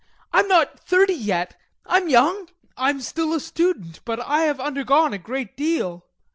[0.33, 5.19] I'm not thirty yet, I'm young, I'm still a student, but I have undergone a
[5.19, 6.07] great deal!